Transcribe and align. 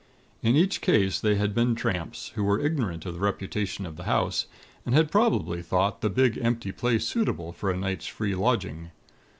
In 0.41 0.55
each 0.55 0.81
case 0.81 1.19
they 1.19 1.35
had 1.35 1.53
been 1.53 1.75
tramps, 1.75 2.29
who 2.33 2.43
were 2.43 2.59
ignorant 2.59 3.05
of 3.05 3.13
the 3.13 3.19
reputation 3.19 3.85
of 3.85 3.97
the 3.97 4.05
house, 4.05 4.47
and 4.83 4.95
had 4.95 5.11
probably 5.11 5.61
thought 5.61 6.01
the 6.01 6.09
big 6.09 6.39
empty 6.41 6.71
place 6.71 7.05
suitable 7.05 7.51
for 7.51 7.69
a 7.69 7.77
night's 7.77 8.07
free 8.07 8.33
lodging. 8.33 8.89